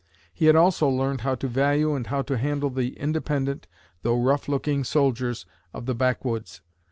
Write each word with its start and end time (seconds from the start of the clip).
He 0.33 0.45
had 0.47 0.55
also 0.55 0.89
learned 0.89 1.21
how 1.21 1.35
to 1.35 1.47
value 1.47 1.93
and 1.93 2.07
how 2.07 2.23
to 2.23 2.39
handle 2.39 2.71
the 2.71 2.97
independent, 2.97 3.67
though 4.01 4.19
rough 4.19 4.47
looking, 4.47 4.83
soldiers 4.83 5.45
of 5.75 5.85
the 5.85 5.93
backwoods. 5.93 6.61